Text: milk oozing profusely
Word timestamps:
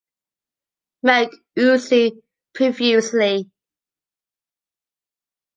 milk 1.03 1.31
oozing 1.59 2.23
profusely 2.55 3.51